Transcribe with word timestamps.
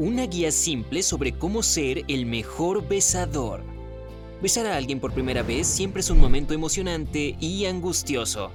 Una 0.00 0.24
guía 0.24 0.50
simple 0.50 1.02
sobre 1.02 1.32
cómo 1.32 1.62
ser 1.62 2.04
el 2.08 2.24
mejor 2.24 2.88
besador. 2.88 3.62
Besar 4.40 4.64
a 4.64 4.74
alguien 4.74 4.98
por 4.98 5.12
primera 5.12 5.42
vez 5.42 5.66
siempre 5.66 6.00
es 6.00 6.08
un 6.08 6.18
momento 6.18 6.54
emocionante 6.54 7.36
y 7.38 7.66
angustioso. 7.66 8.50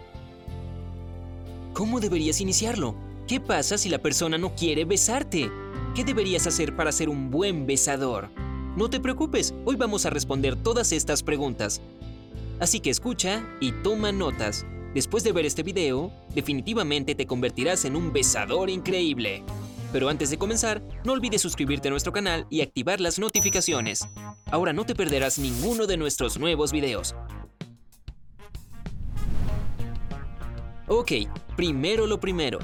¿Cómo 1.73 1.99
deberías 1.99 2.41
iniciarlo? 2.41 2.95
¿Qué 3.27 3.39
pasa 3.39 3.77
si 3.77 3.89
la 3.89 3.99
persona 3.99 4.39
no 4.39 4.55
quiere 4.55 4.85
besarte? 4.85 5.51
¿Qué 5.93 6.03
deberías 6.03 6.47
hacer 6.47 6.75
para 6.75 6.91
ser 6.91 7.09
un 7.09 7.29
buen 7.29 7.67
besador? 7.67 8.29
No 8.75 8.89
te 8.89 8.99
preocupes, 8.99 9.53
hoy 9.65 9.75
vamos 9.75 10.07
a 10.07 10.09
responder 10.09 10.55
todas 10.55 10.91
estas 10.93 11.21
preguntas. 11.21 11.79
Así 12.59 12.79
que 12.79 12.89
escucha 12.89 13.47
y 13.61 13.71
toma 13.83 14.11
notas. 14.11 14.65
Después 14.95 15.23
de 15.23 15.31
ver 15.31 15.45
este 15.45 15.61
video, 15.61 16.11
definitivamente 16.33 17.13
te 17.13 17.27
convertirás 17.27 17.85
en 17.85 17.95
un 17.95 18.11
besador 18.13 18.71
increíble. 18.71 19.43
Pero 19.95 20.09
antes 20.09 20.29
de 20.29 20.37
comenzar, 20.37 20.83
no 21.05 21.13
olvides 21.13 21.41
suscribirte 21.41 21.87
a 21.87 21.91
nuestro 21.91 22.11
canal 22.11 22.47
y 22.49 22.59
activar 22.59 22.99
las 22.99 23.17
notificaciones. 23.17 24.05
Ahora 24.51 24.73
no 24.73 24.85
te 24.85 24.93
perderás 24.93 25.39
ninguno 25.39 25.87
de 25.87 25.95
nuestros 25.95 26.37
nuevos 26.37 26.73
videos. 26.73 27.15
Ok, 30.89 31.13
primero 31.55 32.07
lo 32.07 32.19
primero. 32.19 32.59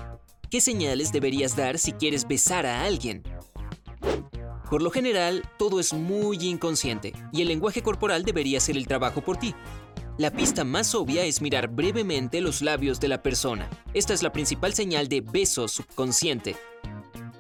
¿Qué 0.50 0.60
señales 0.60 1.14
deberías 1.14 1.56
dar 1.56 1.80
si 1.80 1.94
quieres 1.94 2.28
besar 2.28 2.66
a 2.66 2.84
alguien? 2.84 3.24
Por 4.70 4.82
lo 4.82 4.92
general, 4.92 5.42
todo 5.58 5.80
es 5.80 5.94
muy 5.94 6.36
inconsciente 6.46 7.14
y 7.32 7.44
el 7.44 7.48
lenguaje 7.48 7.82
corporal 7.82 8.26
debería 8.26 8.58
hacer 8.58 8.76
el 8.76 8.88
trabajo 8.88 9.22
por 9.22 9.38
ti. 9.38 9.56
La 10.18 10.32
pista 10.32 10.66
más 10.66 10.94
obvia 10.94 11.24
es 11.24 11.42
mirar 11.42 11.70
brevemente 11.70 12.42
los 12.42 12.62
labios 12.62 13.00
de 13.00 13.08
la 13.08 13.24
persona. 13.24 13.70
Esta 13.94 14.14
es 14.14 14.22
la 14.22 14.34
principal 14.34 14.74
señal 14.74 15.08
de 15.08 15.22
beso 15.22 15.70
subconsciente 15.70 16.58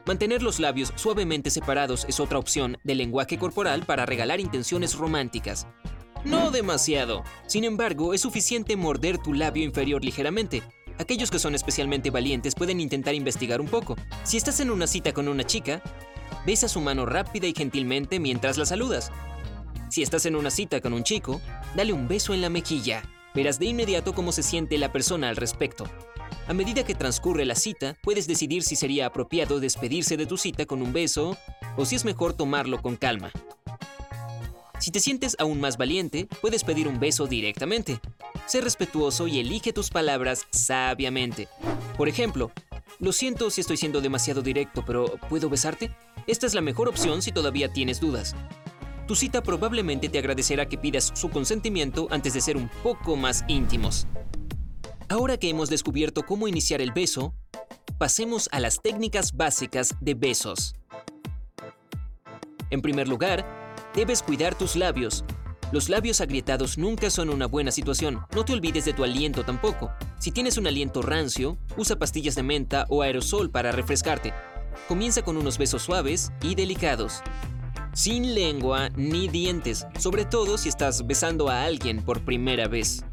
Mantener 0.06 0.42
los 0.42 0.60
labios 0.60 0.94
suavemente 0.96 1.50
separados 1.50 2.06
es 2.08 2.20
otra 2.20 2.40
opción 2.40 2.78
del 2.84 2.98
lenguaje 2.98 3.38
corporal 3.38 3.86
para 3.86 4.06
regalar 4.06 4.40
intenciones 4.40 4.96
románticas. 4.96 5.68
No 6.26 6.52
demasiado. 6.52 7.24
Sin 7.48 7.64
embargo, 7.64 8.14
es 8.14 8.22
suficiente 8.22 8.76
morder 8.76 9.18
tu 9.18 9.34
labio 9.34 9.64
inferior 9.64 10.04
ligeramente. 10.04 10.64
Aquellos 10.98 11.32
que 11.32 11.40
son 11.40 11.56
especialmente 11.56 12.10
valientes 12.10 12.56
pueden 12.56 12.80
intentar 12.80 13.16
investigar 13.16 13.62
un 13.62 13.68
poco. 13.68 13.96
Si 14.24 14.38
estás 14.38 14.60
en 14.60 14.72
una 14.72 14.88
cita 14.88 15.14
con 15.14 15.28
una 15.28 15.44
chica, 15.44 15.82
besa 16.46 16.68
su 16.68 16.82
mano 16.82 17.06
rápida 17.06 17.48
y 17.48 17.54
gentilmente 17.54 18.20
mientras 18.20 18.58
la 18.58 18.66
saludas. 18.66 19.12
Si 19.90 20.02
estás 20.02 20.26
en 20.26 20.36
una 20.36 20.52
cita 20.52 20.80
con 20.80 20.94
un 20.94 21.04
chico, 21.04 21.42
dale 21.76 21.94
un 21.94 22.08
beso 22.08 22.34
en 22.34 22.42
la 22.42 22.50
mejilla. 22.50 23.04
Verás 23.34 23.60
de 23.60 23.66
inmediato 23.68 24.14
cómo 24.14 24.32
se 24.32 24.44
siente 24.44 24.78
la 24.78 24.92
persona 24.92 25.30
al 25.30 25.38
respecto. 25.38 25.86
A 26.52 26.54
medida 26.54 26.84
que 26.84 26.96
transcurre 26.96 27.46
la 27.46 27.56
cita, 27.56 27.96
puedes 28.04 28.28
decidir 28.28 28.64
si 28.64 28.76
sería 28.76 29.06
apropiado 29.06 29.62
despedirse 29.62 30.18
de 30.18 30.26
tu 30.26 30.36
cita 30.36 30.66
con 30.66 30.82
un 30.82 30.92
beso 30.92 31.38
o 31.78 31.86
si 31.86 31.96
es 31.96 32.04
mejor 32.04 32.34
tomarlo 32.34 32.82
con 32.82 32.98
calma. 32.98 33.32
Si 34.78 34.92
te 34.92 35.00
sientes 35.00 35.38
aún 35.40 35.62
más 35.62 35.78
valiente, 35.78 36.28
puedes 36.42 36.66
pedir 36.66 36.90
un 36.90 37.00
beso 37.00 37.26
directamente. 37.26 38.02
Sé 38.48 38.60
respetuoso 38.60 39.30
y 39.30 39.40
elige 39.40 39.72
tus 39.72 39.92
palabras 39.92 40.46
sabiamente. 40.52 41.48
Por 41.96 42.10
ejemplo, 42.10 42.52
lo 43.00 43.14
siento 43.14 43.50
si 43.50 43.62
estoy 43.62 43.78
siendo 43.78 44.02
demasiado 44.02 44.42
directo, 44.42 44.84
pero 44.86 45.06
¿puedo 45.30 45.50
besarte? 45.50 45.96
Esta 46.28 46.48
es 46.48 46.54
la 46.54 46.60
mejor 46.60 46.90
opción 46.90 47.22
si 47.22 47.32
todavía 47.32 47.72
tienes 47.72 48.02
dudas. 48.02 48.36
Tu 49.08 49.16
cita 49.16 49.42
probablemente 49.42 50.10
te 50.10 50.20
agradecerá 50.20 50.68
que 50.68 50.78
pidas 50.78 51.14
su 51.14 51.30
consentimiento 51.30 52.10
antes 52.12 52.34
de 52.34 52.42
ser 52.42 52.58
un 52.58 52.70
poco 52.84 53.16
más 53.16 53.46
íntimos. 53.48 54.06
Ahora 55.12 55.36
que 55.36 55.50
hemos 55.50 55.70
descubierto 55.70 56.24
cómo 56.26 56.48
iniciar 56.48 56.80
el 56.80 56.94
beso, 56.94 57.34
pasemos 57.98 58.48
a 58.54 58.62
las 58.62 58.82
técnicas 58.82 59.34
básicas 59.34 59.94
de 60.00 60.14
besos. 60.14 60.74
En 62.70 62.82
primer 62.82 63.10
lugar, 63.10 63.46
debes 63.94 64.24
cuidar 64.24 64.58
tus 64.58 64.78
labios. 64.78 65.26
Los 65.74 65.90
labios 65.90 66.22
agrietados 66.22 66.78
nunca 66.78 67.10
son 67.10 67.30
una 67.30 67.46
buena 67.46 67.72
situación. 67.72 68.22
No 68.34 68.46
te 68.46 68.54
olvides 68.54 68.86
de 68.86 68.94
tu 68.94 69.04
aliento 69.04 69.44
tampoco. 69.44 69.92
Si 70.18 70.32
tienes 70.32 70.58
un 70.58 70.66
aliento 70.66 71.02
rancio, 71.02 71.58
usa 71.76 72.00
pastillas 72.00 72.36
de 72.36 72.44
menta 72.44 72.86
o 72.88 73.02
aerosol 73.02 73.52
para 73.52 73.74
refrescarte. 73.74 74.34
Comienza 74.88 75.24
con 75.24 75.36
unos 75.36 75.58
besos 75.58 75.82
suaves 75.82 76.32
y 76.42 76.56
delicados. 76.56 77.22
Sin 77.92 78.34
lengua 78.34 78.88
ni 78.96 79.28
dientes, 79.28 79.86
sobre 80.00 80.24
todo 80.24 80.58
si 80.58 80.70
estás 80.70 81.06
besando 81.06 81.50
a 81.50 81.66
alguien 81.66 82.02
por 82.02 82.22
primera 82.22 82.70
vez. 82.70 83.04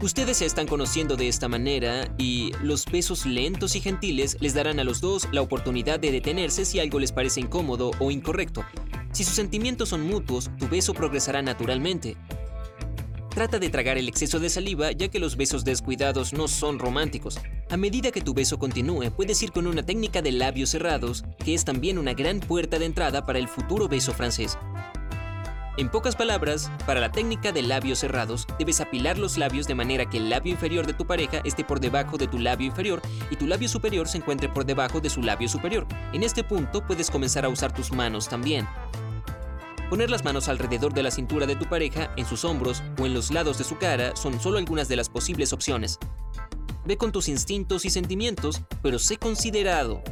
Ustedes 0.00 0.38
se 0.38 0.46
están 0.46 0.66
conociendo 0.66 1.16
de 1.16 1.28
esta 1.28 1.48
manera 1.48 2.12
y 2.18 2.52
los 2.62 2.84
besos 2.84 3.24
lentos 3.24 3.74
y 3.76 3.80
gentiles 3.80 4.36
les 4.40 4.52
darán 4.52 4.78
a 4.78 4.84
los 4.84 5.00
dos 5.00 5.28
la 5.32 5.40
oportunidad 5.40 5.98
de 5.98 6.10
detenerse 6.10 6.64
si 6.64 6.80
algo 6.80 6.98
les 6.98 7.12
parece 7.12 7.40
incómodo 7.40 7.92
o 8.00 8.10
incorrecto. 8.10 8.64
Si 9.12 9.24
sus 9.24 9.34
sentimientos 9.34 9.90
son 9.90 10.02
mutuos, 10.06 10.50
tu 10.58 10.68
beso 10.68 10.92
progresará 10.92 11.40
naturalmente. 11.42 12.16
Trata 13.30 13.58
de 13.58 13.70
tragar 13.70 13.98
el 13.98 14.08
exceso 14.08 14.38
de 14.38 14.48
saliva 14.48 14.92
ya 14.92 15.08
que 15.08 15.18
los 15.18 15.36
besos 15.36 15.64
descuidados 15.64 16.32
no 16.32 16.48
son 16.48 16.78
románticos. 16.78 17.38
A 17.70 17.76
medida 17.76 18.10
que 18.10 18.20
tu 18.20 18.34
beso 18.34 18.58
continúe, 18.58 19.10
puedes 19.10 19.42
ir 19.42 19.52
con 19.52 19.66
una 19.66 19.84
técnica 19.84 20.22
de 20.22 20.32
labios 20.32 20.70
cerrados, 20.70 21.24
que 21.44 21.54
es 21.54 21.64
también 21.64 21.98
una 21.98 22.14
gran 22.14 22.40
puerta 22.40 22.78
de 22.78 22.84
entrada 22.84 23.24
para 23.24 23.38
el 23.38 23.48
futuro 23.48 23.88
beso 23.88 24.12
francés. 24.12 24.58
En 25.76 25.88
pocas 25.88 26.14
palabras, 26.14 26.70
para 26.86 27.00
la 27.00 27.10
técnica 27.10 27.50
de 27.50 27.62
labios 27.62 27.98
cerrados, 27.98 28.46
debes 28.60 28.80
apilar 28.80 29.18
los 29.18 29.36
labios 29.36 29.66
de 29.66 29.74
manera 29.74 30.08
que 30.08 30.18
el 30.18 30.30
labio 30.30 30.52
inferior 30.52 30.86
de 30.86 30.92
tu 30.92 31.04
pareja 31.04 31.40
esté 31.42 31.64
por 31.64 31.80
debajo 31.80 32.16
de 32.16 32.28
tu 32.28 32.38
labio 32.38 32.68
inferior 32.68 33.02
y 33.28 33.34
tu 33.34 33.48
labio 33.48 33.68
superior 33.68 34.06
se 34.06 34.18
encuentre 34.18 34.48
por 34.48 34.64
debajo 34.64 35.00
de 35.00 35.10
su 35.10 35.20
labio 35.20 35.48
superior. 35.48 35.84
En 36.12 36.22
este 36.22 36.44
punto 36.44 36.86
puedes 36.86 37.10
comenzar 37.10 37.44
a 37.44 37.48
usar 37.48 37.74
tus 37.74 37.90
manos 37.90 38.28
también. 38.28 38.68
Poner 39.90 40.10
las 40.10 40.22
manos 40.22 40.48
alrededor 40.48 40.94
de 40.94 41.02
la 41.02 41.10
cintura 41.10 41.44
de 41.44 41.56
tu 41.56 41.64
pareja, 41.64 42.08
en 42.16 42.24
sus 42.24 42.44
hombros 42.44 42.80
o 43.00 43.06
en 43.06 43.12
los 43.12 43.32
lados 43.32 43.58
de 43.58 43.64
su 43.64 43.76
cara 43.76 44.14
son 44.14 44.38
solo 44.40 44.58
algunas 44.58 44.86
de 44.86 44.94
las 44.94 45.08
posibles 45.08 45.52
opciones. 45.52 45.98
Ve 46.84 46.96
con 46.96 47.10
tus 47.10 47.28
instintos 47.28 47.84
y 47.84 47.90
sentimientos, 47.90 48.62
pero 48.80 49.00
sé 49.00 49.16
considerado. 49.16 50.04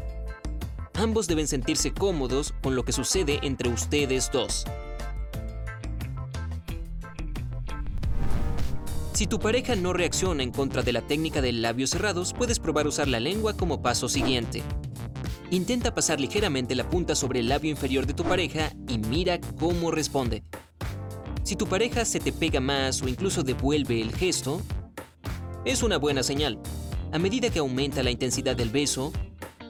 Ambos 0.94 1.28
deben 1.28 1.46
sentirse 1.46 1.92
cómodos 1.92 2.52
con 2.62 2.74
lo 2.74 2.84
que 2.84 2.92
sucede 2.92 3.38
entre 3.42 3.68
ustedes 3.68 4.30
dos. 4.32 4.64
Si 9.22 9.28
tu 9.28 9.38
pareja 9.38 9.76
no 9.76 9.92
reacciona 9.92 10.42
en 10.42 10.50
contra 10.50 10.82
de 10.82 10.92
la 10.92 11.00
técnica 11.00 11.40
del 11.40 11.62
labios 11.62 11.90
cerrados, 11.90 12.34
puedes 12.36 12.58
probar 12.58 12.88
usar 12.88 13.06
la 13.06 13.20
lengua 13.20 13.56
como 13.56 13.80
paso 13.80 14.08
siguiente. 14.08 14.64
Intenta 15.52 15.94
pasar 15.94 16.18
ligeramente 16.18 16.74
la 16.74 16.90
punta 16.90 17.14
sobre 17.14 17.38
el 17.38 17.48
labio 17.48 17.70
inferior 17.70 18.04
de 18.04 18.14
tu 18.14 18.24
pareja 18.24 18.72
y 18.88 18.98
mira 18.98 19.40
cómo 19.60 19.92
responde. 19.92 20.42
Si 21.44 21.54
tu 21.54 21.68
pareja 21.68 22.04
se 22.04 22.18
te 22.18 22.32
pega 22.32 22.58
más 22.58 23.00
o 23.00 23.06
incluso 23.06 23.44
devuelve 23.44 24.00
el 24.00 24.12
gesto, 24.12 24.60
es 25.64 25.84
una 25.84 25.98
buena 25.98 26.24
señal. 26.24 26.58
A 27.12 27.18
medida 27.20 27.48
que 27.48 27.60
aumenta 27.60 28.02
la 28.02 28.10
intensidad 28.10 28.56
del 28.56 28.70
beso, 28.70 29.12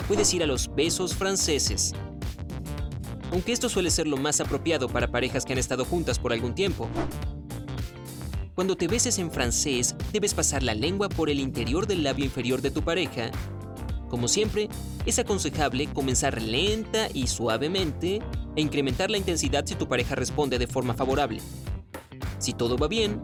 puedes 0.08 0.32
ir 0.32 0.43
a 0.43 0.46
los 0.46 0.75
besos 0.75 1.14
franceses. 1.14 1.93
Aunque 3.32 3.52
esto 3.52 3.69
suele 3.69 3.90
ser 3.90 4.06
lo 4.06 4.16
más 4.16 4.40
apropiado 4.40 4.88
para 4.88 5.12
parejas 5.12 5.44
que 5.44 5.52
han 5.52 5.58
estado 5.58 5.84
juntas 5.84 6.19
por 6.19 6.32
algún 6.32 6.55
tiempo, 6.55 6.88
cuando 8.62 8.76
te 8.76 8.87
beses 8.87 9.19
en 9.19 9.32
francés, 9.32 9.97
debes 10.12 10.35
pasar 10.35 10.62
la 10.62 10.76
lengua 10.76 11.09
por 11.09 11.29
el 11.29 11.41
interior 11.41 11.88
del 11.88 12.05
labio 12.05 12.25
inferior 12.25 12.62
de 12.62 12.70
tu 12.70 12.81
pareja. 12.82 13.32
Como 14.09 14.29
siempre, 14.29 14.69
es 15.05 15.19
aconsejable 15.19 15.88
comenzar 15.88 16.41
lenta 16.41 17.09
y 17.12 17.26
suavemente 17.26 18.20
e 18.55 18.61
incrementar 18.61 19.11
la 19.11 19.19
intensidad 19.19 19.67
si 19.67 19.75
tu 19.75 19.88
pareja 19.88 20.14
responde 20.14 20.61
de 20.61 20.69
forma 20.69 20.94
favorable. 20.94 21.41
Si 22.38 22.53
todo 22.53 22.79
va 22.79 22.87
bien, 22.87 23.20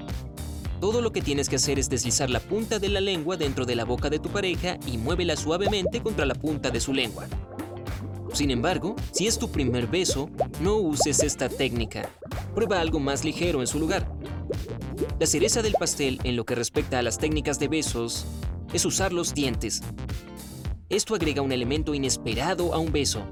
todo 0.81 1.01
lo 1.03 1.13
que 1.13 1.23
tienes 1.23 1.49
que 1.49 1.55
hacer 1.55 1.79
es 1.79 1.89
deslizar 1.89 2.31
la 2.31 2.41
punta 2.41 2.81
de 2.81 2.89
la 2.89 3.01
lengua 3.01 3.37
dentro 3.37 3.65
de 3.65 3.77
la 3.77 3.85
boca 3.85 4.11
de 4.11 4.19
tu 4.19 4.31
pareja 4.31 4.77
y 4.89 4.99
muévela 4.99 5.37
suavemente 5.37 6.03
contra 6.03 6.27
la 6.27 6.35
punta 6.35 6.71
de 6.71 6.81
su 6.81 6.93
lengua. 6.93 7.29
Sin 8.33 8.51
embargo, 8.51 8.97
si 9.13 9.29
es 9.29 9.39
tu 9.39 9.53
primer 9.53 9.87
beso, 9.87 10.31
no 10.61 10.79
uses 10.79 11.23
esta 11.23 11.49
técnica. 11.49 12.11
Prueba 12.57 12.81
algo 12.81 12.99
más 12.99 13.25
ligero 13.25 13.61
en 13.61 13.69
su 13.69 13.79
lugar. 13.79 14.18
La 15.19 15.27
cereza 15.27 15.63
del 15.63 15.73
pastel 15.73 16.21
en 16.23 16.37
lo 16.37 16.45
que 16.45 16.55
respecta 16.55 17.01
a 17.01 17.03
las 17.03 17.19
técnicas 17.19 17.59
de 17.59 17.67
besos 17.67 18.25
es 18.73 18.85
usar 18.85 19.13
los 19.13 19.35
dientes. 19.35 19.83
Esto 20.89 21.17
agrega 21.17 21.43
un 21.43 21.51
elemento 21.51 21.93
inesperado 21.93 22.73
a 22.73 22.79
un 22.79 22.93
beso. 22.93 23.27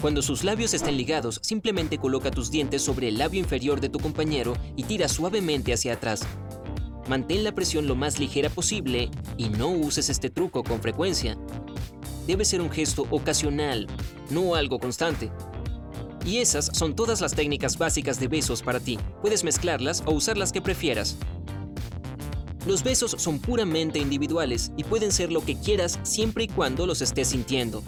Cuando 0.00 0.22
sus 0.22 0.42
labios 0.42 0.74
estén 0.74 0.96
ligados, 0.96 1.38
simplemente 1.44 1.98
coloca 1.98 2.32
tus 2.32 2.50
dientes 2.50 2.82
sobre 2.82 3.06
el 3.06 3.18
labio 3.18 3.38
inferior 3.38 3.80
de 3.80 3.88
tu 3.88 4.00
compañero 4.00 4.56
y 4.74 4.82
tira 4.82 5.06
suavemente 5.08 5.72
hacia 5.72 5.92
atrás. 5.92 6.22
Mantén 7.08 7.44
la 7.44 7.52
presión 7.52 7.86
lo 7.86 7.94
más 7.94 8.18
ligera 8.18 8.50
posible 8.50 9.08
y 9.36 9.50
no 9.50 9.68
uses 9.68 10.08
este 10.10 10.30
truco 10.30 10.64
con 10.64 10.82
frecuencia. 10.82 11.38
Debe 12.26 12.44
ser 12.44 12.60
un 12.60 12.70
gesto 12.70 13.06
ocasional, 13.08 13.86
no 14.30 14.56
algo 14.56 14.80
constante. 14.80 15.30
Y 16.24 16.38
esas 16.38 16.70
son 16.72 16.94
todas 16.94 17.20
las 17.20 17.34
técnicas 17.34 17.78
básicas 17.78 18.20
de 18.20 18.28
besos 18.28 18.62
para 18.62 18.80
ti. 18.80 18.98
Puedes 19.22 19.44
mezclarlas 19.44 20.02
o 20.06 20.12
usar 20.12 20.36
las 20.36 20.52
que 20.52 20.60
prefieras. 20.60 21.16
Los 22.66 22.82
besos 22.82 23.16
son 23.18 23.38
puramente 23.38 23.98
individuales 23.98 24.70
y 24.76 24.84
pueden 24.84 25.12
ser 25.12 25.32
lo 25.32 25.42
que 25.44 25.58
quieras 25.58 25.98
siempre 26.02 26.44
y 26.44 26.48
cuando 26.48 26.86
los 26.86 27.00
estés 27.00 27.28
sintiendo. 27.28 27.82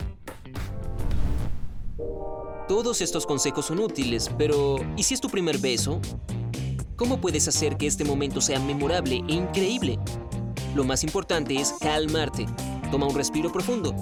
Todos 2.69 3.03
estos 3.03 3.27
consejos 3.27 3.67
son 3.67 3.81
útiles, 3.81 4.31
pero 4.39 4.77
¿y 4.97 5.03
si 5.03 5.13
es 5.13 5.21
tu 5.21 5.29
primer 5.29 5.59
beso? 5.59 6.01
¿Cómo 6.97 7.21
puedes 7.21 7.47
hacer 7.49 7.77
que 7.77 7.87
este 7.87 8.05
momento 8.05 8.41
sea 8.41 8.61
memorable 8.61 9.23
e 9.29 9.33
increíble? 9.35 9.99
Lo 10.75 10.85
más 10.85 11.05
importante 11.05 11.55
es 11.57 11.75
calmarte. 11.81 12.47
Toma 12.91 13.07
un 13.07 13.15
respiro 13.15 13.53
profundo. 13.53 13.95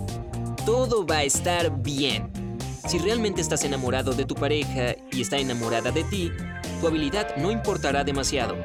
Todo 0.64 1.04
va 1.04 1.18
a 1.18 1.24
estar 1.24 1.82
bien. 1.82 2.39
Si 2.88 2.98
realmente 2.98 3.40
estás 3.40 3.64
enamorado 3.64 4.12
de 4.12 4.24
tu 4.24 4.34
pareja 4.34 4.96
y 5.12 5.20
está 5.20 5.38
enamorada 5.38 5.90
de 5.90 6.04
ti, 6.04 6.32
tu 6.80 6.86
habilidad 6.86 7.36
no 7.36 7.50
importará 7.50 8.04
demasiado. 8.04 8.56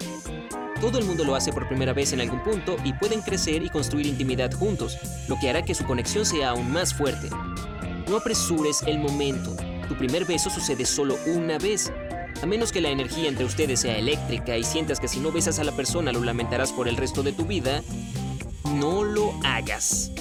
Todo 0.82 1.00
el 1.00 1.06
mundo 1.06 1.24
lo 1.24 1.36
hace 1.36 1.52
por 1.52 1.68
primera 1.68 1.94
vez 1.94 2.14
en 2.14 2.22
algún 2.22 2.44
punto 2.44 2.76
y 2.84 2.94
pueden 2.94 3.22
crecer 3.22 3.64
y 3.64 3.70
construir 3.70 4.06
intimidad 4.06 4.52
juntos, 4.54 4.98
lo 5.28 5.38
que 5.40 5.50
hará 5.50 5.64
que 5.64 5.76
su 5.76 5.86
conexión 5.86 6.26
sea 6.26 6.50
aún 6.50 6.72
más 6.72 6.94
fuerte. 6.94 7.30
No 8.10 8.18
apresures 8.18 8.84
el 8.84 9.00
momento. 9.00 9.56
Tu 9.88 9.96
primer 9.96 10.26
beso 10.26 10.50
sucede 10.50 10.86
solo 10.86 11.18
una 11.28 11.58
vez. 11.58 11.92
A 12.42 12.46
menos 12.46 12.72
que 12.72 12.82
la 12.82 12.90
energía 12.90 13.30
entre 13.30 13.46
ustedes 13.46 13.80
sea 13.80 13.98
eléctrica 13.98 14.58
y 14.58 14.64
sientas 14.64 15.00
que 15.00 15.08
si 15.08 15.20
no 15.20 15.32
besas 15.32 15.60
a 15.60 15.64
la 15.64 15.72
persona 15.72 16.12
lo 16.12 16.24
lamentarás 16.24 16.72
por 16.72 16.88
el 16.88 16.98
resto 16.98 17.24
de 17.24 17.32
tu 17.32 17.46
vida, 17.46 17.82
no 18.74 19.04
lo 19.04 19.34
hagas. 19.44 20.12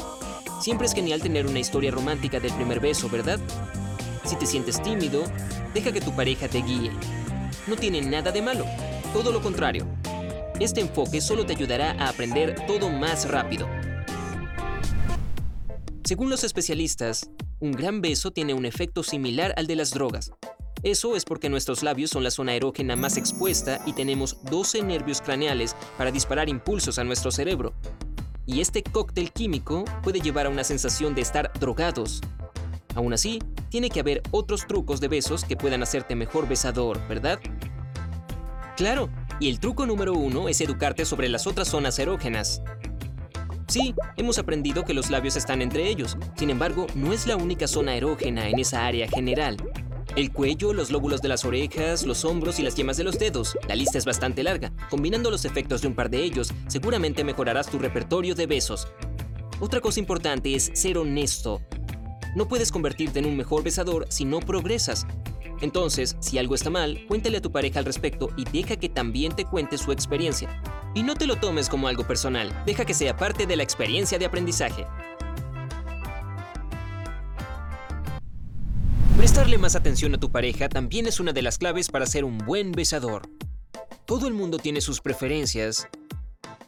Siempre 0.60 0.86
es 0.86 0.94
genial 0.94 1.20
tener 1.20 1.46
una 1.46 1.58
historia 1.58 1.90
romántica 1.90 2.40
del 2.40 2.52
primer 2.52 2.80
beso, 2.80 3.08
¿verdad? 3.10 3.40
Si 4.34 4.40
te 4.40 4.46
sientes 4.46 4.82
tímido, 4.82 5.22
deja 5.74 5.92
que 5.92 6.00
tu 6.00 6.10
pareja 6.10 6.48
te 6.48 6.58
guíe. 6.60 6.90
No 7.68 7.76
tiene 7.76 8.02
nada 8.02 8.32
de 8.32 8.42
malo, 8.42 8.66
todo 9.12 9.30
lo 9.30 9.40
contrario. 9.40 9.86
Este 10.58 10.80
enfoque 10.80 11.20
solo 11.20 11.46
te 11.46 11.52
ayudará 11.52 11.92
a 11.92 12.08
aprender 12.08 12.56
todo 12.66 12.90
más 12.90 13.28
rápido. 13.28 13.68
Según 16.02 16.30
los 16.30 16.42
especialistas, 16.42 17.30
un 17.60 17.70
gran 17.70 18.00
beso 18.00 18.32
tiene 18.32 18.54
un 18.54 18.66
efecto 18.66 19.04
similar 19.04 19.54
al 19.56 19.68
de 19.68 19.76
las 19.76 19.92
drogas. 19.92 20.32
Eso 20.82 21.14
es 21.14 21.24
porque 21.24 21.48
nuestros 21.48 21.84
labios 21.84 22.10
son 22.10 22.24
la 22.24 22.32
zona 22.32 22.56
erógena 22.56 22.96
más 22.96 23.16
expuesta 23.16 23.80
y 23.86 23.92
tenemos 23.92 24.42
12 24.50 24.82
nervios 24.82 25.20
craneales 25.20 25.76
para 25.96 26.10
disparar 26.10 26.48
impulsos 26.48 26.98
a 26.98 27.04
nuestro 27.04 27.30
cerebro. 27.30 27.72
Y 28.46 28.60
este 28.60 28.82
cóctel 28.82 29.30
químico 29.30 29.84
puede 30.02 30.18
llevar 30.18 30.46
a 30.46 30.50
una 30.50 30.64
sensación 30.64 31.14
de 31.14 31.20
estar 31.20 31.52
drogados. 31.60 32.20
Aún 32.96 33.12
así, 33.12 33.40
tiene 33.74 33.90
que 33.90 33.98
haber 33.98 34.22
otros 34.30 34.68
trucos 34.68 35.00
de 35.00 35.08
besos 35.08 35.42
que 35.44 35.56
puedan 35.56 35.82
hacerte 35.82 36.14
mejor 36.14 36.46
besador, 36.46 37.00
¿verdad? 37.08 37.40
Claro, 38.76 39.10
y 39.40 39.50
el 39.50 39.58
truco 39.58 39.84
número 39.84 40.12
uno 40.12 40.48
es 40.48 40.60
educarte 40.60 41.04
sobre 41.04 41.28
las 41.28 41.48
otras 41.48 41.66
zonas 41.66 41.98
erógenas. 41.98 42.62
Sí, 43.66 43.92
hemos 44.16 44.38
aprendido 44.38 44.84
que 44.84 44.94
los 44.94 45.10
labios 45.10 45.34
están 45.34 45.60
entre 45.60 45.88
ellos, 45.88 46.16
sin 46.36 46.50
embargo, 46.50 46.86
no 46.94 47.12
es 47.12 47.26
la 47.26 47.34
única 47.34 47.66
zona 47.66 47.96
erógena 47.96 48.48
en 48.48 48.60
esa 48.60 48.86
área 48.86 49.08
general. 49.08 49.56
El 50.14 50.30
cuello, 50.30 50.72
los 50.72 50.92
lóbulos 50.92 51.20
de 51.20 51.30
las 51.30 51.44
orejas, 51.44 52.06
los 52.06 52.24
hombros 52.24 52.60
y 52.60 52.62
las 52.62 52.76
yemas 52.76 52.96
de 52.96 53.02
los 53.02 53.18
dedos. 53.18 53.58
La 53.66 53.74
lista 53.74 53.98
es 53.98 54.04
bastante 54.04 54.44
larga. 54.44 54.72
Combinando 54.88 55.32
los 55.32 55.44
efectos 55.44 55.82
de 55.82 55.88
un 55.88 55.96
par 55.96 56.10
de 56.10 56.22
ellos, 56.22 56.54
seguramente 56.68 57.24
mejorarás 57.24 57.68
tu 57.68 57.80
repertorio 57.80 58.36
de 58.36 58.46
besos. 58.46 58.86
Otra 59.58 59.80
cosa 59.80 59.98
importante 59.98 60.54
es 60.54 60.70
ser 60.74 60.96
honesto. 60.96 61.60
No 62.34 62.48
puedes 62.48 62.72
convertirte 62.72 63.20
en 63.20 63.26
un 63.26 63.36
mejor 63.36 63.62
besador 63.62 64.06
si 64.10 64.24
no 64.24 64.40
progresas. 64.40 65.06
Entonces, 65.60 66.16
si 66.18 66.36
algo 66.38 66.56
está 66.56 66.68
mal, 66.68 67.04
cuéntale 67.06 67.38
a 67.38 67.40
tu 67.40 67.52
pareja 67.52 67.78
al 67.78 67.84
respecto 67.84 68.28
y 68.36 68.44
deja 68.44 68.76
que 68.76 68.88
también 68.88 69.36
te 69.36 69.44
cuente 69.44 69.78
su 69.78 69.92
experiencia. 69.92 70.60
Y 70.94 71.04
no 71.04 71.14
te 71.14 71.26
lo 71.26 71.36
tomes 71.36 71.68
como 71.68 71.86
algo 71.86 72.06
personal, 72.06 72.52
deja 72.66 72.84
que 72.84 72.94
sea 72.94 73.16
parte 73.16 73.46
de 73.46 73.54
la 73.56 73.62
experiencia 73.62 74.18
de 74.18 74.26
aprendizaje. 74.26 74.84
Prestarle 79.16 79.56
más 79.56 79.76
atención 79.76 80.14
a 80.14 80.18
tu 80.18 80.30
pareja 80.30 80.68
también 80.68 81.06
es 81.06 81.20
una 81.20 81.32
de 81.32 81.42
las 81.42 81.58
claves 81.58 81.88
para 81.88 82.06
ser 82.06 82.24
un 82.24 82.38
buen 82.38 82.72
besador. 82.72 83.22
Todo 84.06 84.26
el 84.26 84.34
mundo 84.34 84.58
tiene 84.58 84.80
sus 84.80 85.00
preferencias, 85.00 85.88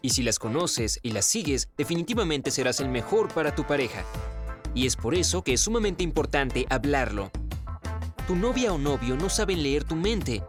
y 0.00 0.10
si 0.10 0.22
las 0.22 0.38
conoces 0.38 1.00
y 1.02 1.10
las 1.10 1.26
sigues, 1.26 1.68
definitivamente 1.76 2.50
serás 2.52 2.80
el 2.80 2.88
mejor 2.88 3.28
para 3.34 3.54
tu 3.54 3.64
pareja. 3.66 4.04
Y 4.76 4.86
es 4.86 4.94
por 4.94 5.14
eso 5.14 5.42
que 5.42 5.54
es 5.54 5.62
sumamente 5.62 6.04
importante 6.04 6.66
hablarlo. 6.68 7.30
Tu 8.26 8.36
novia 8.36 8.74
o 8.74 8.78
novio 8.78 9.16
no 9.16 9.30
saben 9.30 9.62
leer 9.62 9.84
tu 9.84 9.96
mente. 9.96 10.42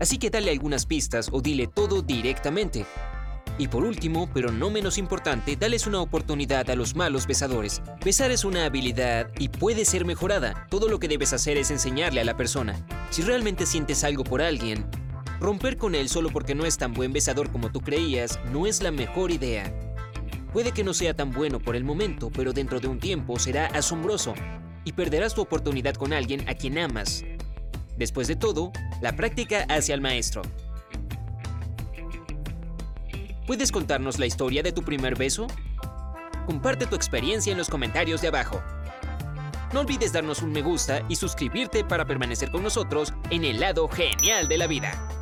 Así 0.00 0.18
que 0.18 0.30
dale 0.30 0.50
algunas 0.50 0.84
pistas 0.84 1.28
o 1.30 1.40
dile 1.40 1.68
todo 1.68 2.02
directamente. 2.02 2.84
Y 3.56 3.68
por 3.68 3.84
último, 3.84 4.28
pero 4.34 4.50
no 4.50 4.68
menos 4.68 4.98
importante, 4.98 5.54
dales 5.54 5.86
una 5.86 6.00
oportunidad 6.00 6.68
a 6.70 6.74
los 6.74 6.96
malos 6.96 7.28
besadores. 7.28 7.82
Besar 8.04 8.32
es 8.32 8.44
una 8.44 8.64
habilidad 8.64 9.30
y 9.38 9.48
puede 9.48 9.84
ser 9.84 10.04
mejorada. 10.04 10.66
Todo 10.68 10.88
lo 10.88 10.98
que 10.98 11.06
debes 11.06 11.32
hacer 11.32 11.56
es 11.56 11.70
enseñarle 11.70 12.20
a 12.20 12.24
la 12.24 12.36
persona. 12.36 12.84
Si 13.10 13.22
realmente 13.22 13.64
sientes 13.64 14.02
algo 14.02 14.24
por 14.24 14.42
alguien, 14.42 14.84
romper 15.38 15.76
con 15.76 15.94
él 15.94 16.08
solo 16.08 16.30
porque 16.30 16.56
no 16.56 16.66
es 16.66 16.78
tan 16.78 16.94
buen 16.94 17.12
besador 17.12 17.52
como 17.52 17.70
tú 17.70 17.80
creías 17.80 18.40
no 18.50 18.66
es 18.66 18.82
la 18.82 18.90
mejor 18.90 19.30
idea. 19.30 19.72
Puede 20.52 20.72
que 20.72 20.82
no 20.82 20.94
sea 20.94 21.14
tan 21.14 21.30
bueno 21.30 21.60
por 21.60 21.76
el 21.76 21.84
momento, 21.84 22.30
pero 22.30 22.52
dentro 22.52 22.80
de 22.80 22.88
un 22.88 22.98
tiempo 22.98 23.38
será 23.38 23.66
asombroso 23.66 24.34
y 24.84 24.92
perderás 24.92 25.34
tu 25.34 25.42
oportunidad 25.42 25.94
con 25.94 26.12
alguien 26.12 26.48
a 26.48 26.54
quien 26.54 26.78
amas. 26.78 27.24
Después 27.96 28.26
de 28.26 28.34
todo, 28.34 28.72
la 29.00 29.14
práctica 29.14 29.64
hace 29.68 29.92
al 29.92 30.00
maestro. 30.00 30.42
¿Puedes 33.46 33.70
contarnos 33.70 34.18
la 34.18 34.26
historia 34.26 34.62
de 34.62 34.72
tu 34.72 34.82
primer 34.82 35.16
beso? 35.16 35.46
Comparte 36.46 36.86
tu 36.86 36.96
experiencia 36.96 37.52
en 37.52 37.58
los 37.58 37.68
comentarios 37.68 38.20
de 38.20 38.28
abajo. 38.28 38.60
No 39.72 39.80
olvides 39.80 40.12
darnos 40.12 40.42
un 40.42 40.50
me 40.50 40.62
gusta 40.62 41.04
y 41.08 41.14
suscribirte 41.14 41.84
para 41.84 42.06
permanecer 42.06 42.50
con 42.50 42.64
nosotros 42.64 43.14
en 43.30 43.44
el 43.44 43.60
lado 43.60 43.88
genial 43.88 44.48
de 44.48 44.58
la 44.58 44.66
vida. 44.66 45.19